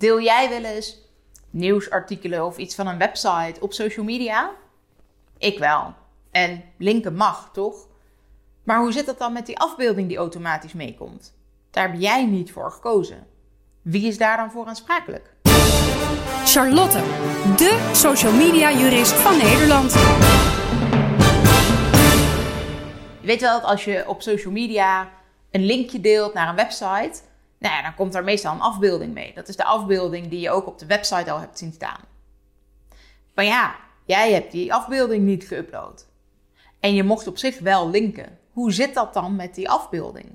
[0.00, 0.98] Deel jij wel eens
[1.50, 4.50] nieuwsartikelen of iets van een website op social media?
[5.38, 5.94] Ik wel.
[6.30, 7.86] En linken mag, toch?
[8.62, 11.34] Maar hoe zit het dan met die afbeelding die automatisch meekomt?
[11.70, 13.26] Daar heb jij niet voor gekozen.
[13.82, 15.34] Wie is daar dan voor aansprakelijk?
[16.44, 16.98] Charlotte,
[17.56, 19.92] de social media jurist van Nederland.
[23.20, 25.10] Je weet wel dat als je op social media
[25.50, 27.20] een linkje deelt naar een website,
[27.60, 29.34] nou ja, dan komt er meestal een afbeelding mee.
[29.34, 32.00] Dat is de afbeelding die je ook op de website al hebt zien staan.
[33.34, 36.06] Maar ja, jij hebt die afbeelding niet geüpload.
[36.80, 38.38] En je mocht op zich wel linken.
[38.52, 40.26] Hoe zit dat dan met die afbeelding?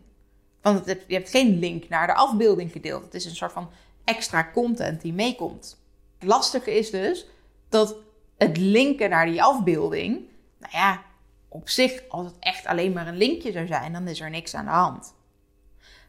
[0.61, 3.03] Want je hebt geen link naar de afbeelding gedeeld.
[3.03, 3.70] Het is een soort van
[4.03, 5.77] extra content die meekomt.
[6.20, 7.26] Het lastige is dus
[7.70, 7.95] dat
[8.37, 10.21] het linken naar die afbeelding,
[10.57, 11.03] nou ja,
[11.48, 14.53] op zich, als het echt alleen maar een linkje zou zijn, dan is er niks
[14.53, 15.13] aan de hand.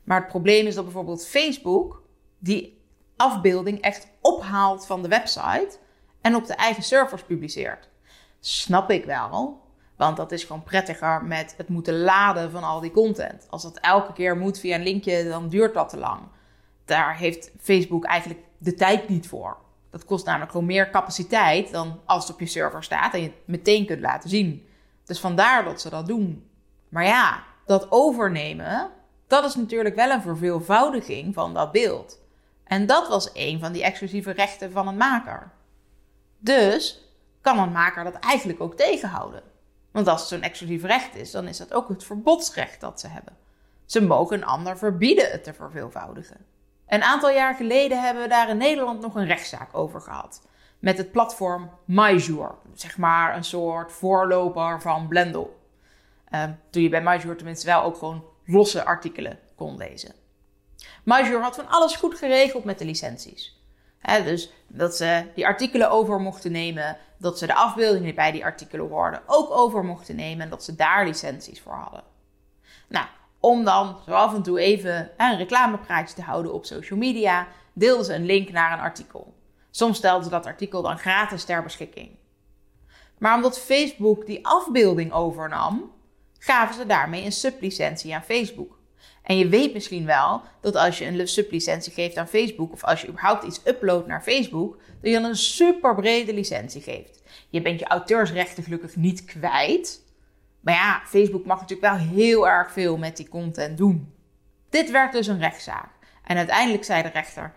[0.07, 2.03] Maar het probleem is dat bijvoorbeeld Facebook
[2.39, 2.85] die
[3.17, 5.79] afbeelding echt ophaalt van de website
[6.21, 7.89] en op de eigen servers publiceert.
[8.41, 9.61] Snap ik wel,
[9.97, 13.47] want dat is gewoon prettiger met het moeten laden van al die content.
[13.51, 16.21] Als dat elke keer moet via een linkje, dan duurt dat te lang.
[16.85, 19.57] Daar heeft Facebook eigenlijk de tijd niet voor.
[19.91, 23.27] Dat kost namelijk gewoon meer capaciteit dan als het op je server staat en je
[23.27, 24.67] het meteen kunt laten zien.
[25.05, 26.51] Dus vandaar dat ze dat doen.
[26.89, 28.91] Maar ja, dat overnemen,
[29.27, 32.19] dat is natuurlijk wel een verveelvoudiging van dat beeld.
[32.65, 35.51] En dat was een van die exclusieve rechten van een maker.
[36.39, 37.11] Dus
[37.41, 39.43] kan een maker dat eigenlijk ook tegenhouden.
[39.91, 43.09] Want als het zo'n exclusief recht is, dan is dat ook het verbodsrecht dat ze
[43.09, 43.37] hebben.
[43.85, 46.45] Ze mogen een ander verbieden het te verveelvoudigen.
[46.89, 50.47] Een aantal jaar geleden hebben we daar in Nederland nog een rechtszaak over gehad.
[50.79, 52.55] Met het platform MyJour.
[52.75, 55.61] Zeg maar een soort voorloper van Blendel.
[56.31, 60.15] Uh, toen je bij MyJour tenminste wel ook gewoon losse artikelen kon lezen.
[61.05, 63.61] MyJour had van alles goed geregeld met de licenties.
[64.25, 68.45] dus dat ze die artikelen over mochten nemen, dat ze de afbeeldingen die bij die
[68.45, 72.03] artikelen hoorden ook over mochten nemen en dat ze daar licenties voor hadden.
[72.89, 73.07] Nou,
[73.41, 78.05] om dan zo af en toe even een reclamepraatje te houden op social media, deelden
[78.05, 79.35] ze een link naar een artikel.
[79.71, 82.17] Soms stelden ze dat artikel dan gratis ter beschikking.
[83.19, 85.93] Maar omdat Facebook die afbeelding overnam,
[86.47, 88.79] gaven ze daarmee een sublicentie aan Facebook.
[89.23, 93.01] En je weet misschien wel dat als je een sublicentie geeft aan Facebook, of als
[93.01, 97.23] je überhaupt iets uploadt naar Facebook, dat je dan een super brede licentie geeft.
[97.49, 100.05] Je bent je auteursrechten gelukkig niet kwijt.
[100.61, 104.15] Maar ja, Facebook mag natuurlijk wel heel erg veel met die content doen.
[104.71, 105.91] Dit werd dus een rechtszaak.
[106.25, 107.53] En uiteindelijk zei de rechter: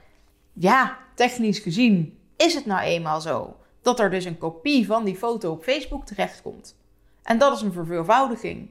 [0.53, 5.15] Ja, technisch gezien is het nou eenmaal zo dat er dus een kopie van die
[5.15, 6.75] foto op Facebook terechtkomt.
[7.23, 8.69] En dat is een verveelvoudiging.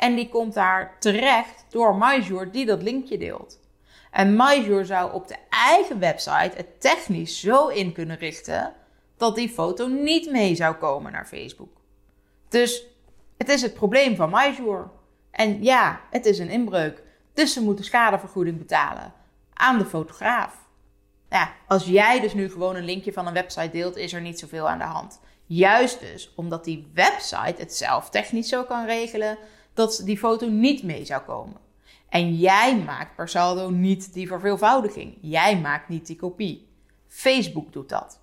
[0.00, 3.60] En die komt daar terecht door MyJour die dat linkje deelt.
[4.10, 8.72] En MyJour zou op de eigen website het technisch zo in kunnen richten
[9.16, 11.76] dat die foto niet mee zou komen naar Facebook.
[12.48, 12.84] Dus
[13.36, 14.90] het is het probleem van MyJour.
[15.30, 17.02] En ja, het is een inbreuk.
[17.34, 19.12] Dus ze moeten schadevergoeding betalen
[19.52, 20.68] aan de fotograaf.
[21.28, 24.38] Ja, als jij dus nu gewoon een linkje van een website deelt, is er niet
[24.38, 25.20] zoveel aan de hand.
[25.46, 29.38] Juist dus omdat die website het zelf technisch zo kan regelen
[29.80, 31.56] dat die foto niet mee zou komen.
[32.08, 35.18] En jij maakt per saldo niet die verveelvoudiging.
[35.20, 36.68] Jij maakt niet die kopie.
[37.08, 38.20] Facebook doet dat.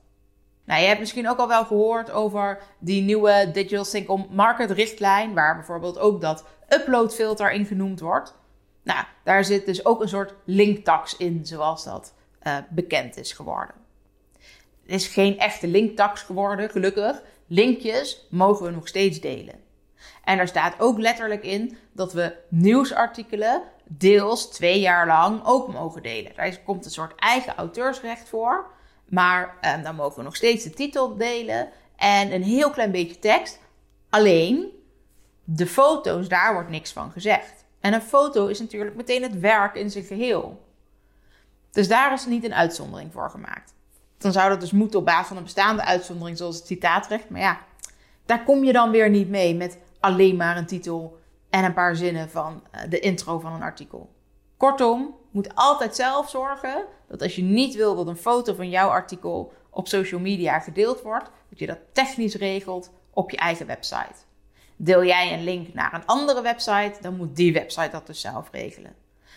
[0.65, 5.33] Nou, je hebt misschien ook al wel gehoord over die nieuwe Digital Single Market richtlijn,
[5.33, 8.35] waar bijvoorbeeld ook dat uploadfilter in genoemd wordt.
[8.83, 12.13] Nou, daar zit dus ook een soort linktax in, zoals dat
[12.43, 13.75] uh, bekend is geworden.
[14.81, 17.21] Het is geen echte linktax geworden, gelukkig.
[17.47, 19.66] Linkjes mogen we nog steeds delen.
[20.23, 26.03] En er staat ook letterlijk in dat we nieuwsartikelen deels twee jaar lang ook mogen
[26.03, 26.31] delen.
[26.35, 28.75] Daar komt een soort eigen auteursrecht voor.
[29.05, 33.19] Maar eh, dan mogen we nog steeds de titel delen en een heel klein beetje
[33.19, 33.59] tekst.
[34.09, 34.71] Alleen
[35.43, 37.65] de foto's, daar wordt niks van gezegd.
[37.79, 40.65] En een foto is natuurlijk meteen het werk in zijn geheel.
[41.71, 43.73] Dus daar is niet een uitzondering voor gemaakt.
[44.17, 47.29] Dan zou dat dus moeten op basis van een bestaande uitzondering, zoals het citaatrecht.
[47.29, 47.59] Maar ja,
[48.25, 49.77] daar kom je dan weer niet mee met
[50.07, 51.17] alleen maar een titel
[51.49, 54.15] en een paar zinnen van eh, de intro van een artikel.
[54.57, 58.89] Kortom, moet altijd zelf zorgen dat als je niet wil dat een foto van jouw
[58.89, 64.15] artikel op social media gedeeld wordt, dat je dat technisch regelt op je eigen website.
[64.75, 68.49] Deel jij een link naar een andere website, dan moet die website dat dus zelf
[68.51, 68.95] regelen.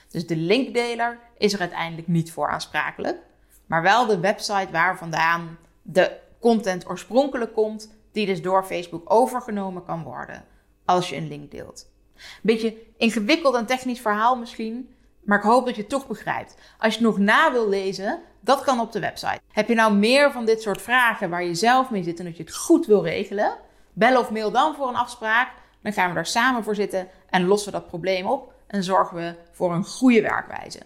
[0.09, 3.19] Dus de linkdeler is er uiteindelijk niet voor aansprakelijk,
[3.67, 9.85] maar wel de website waar vandaan de content oorspronkelijk komt, die dus door Facebook overgenomen
[9.85, 10.45] kan worden
[10.91, 11.91] als je een link deelt.
[12.17, 14.95] Een beetje ingewikkeld en technisch verhaal misschien,
[15.25, 16.55] maar ik hoop dat je het toch begrijpt.
[16.79, 19.41] Als je het nog na wil lezen, dat kan op de website.
[19.53, 22.37] Heb je nou meer van dit soort vragen waar je zelf mee zit en dat
[22.37, 23.57] je het goed wil regelen?
[23.93, 25.49] Bel of mail dan voor een afspraak.
[25.83, 29.17] Dan gaan we daar samen voor zitten en lossen we dat probleem op en zorgen
[29.17, 30.81] we voor een goede werkwijze.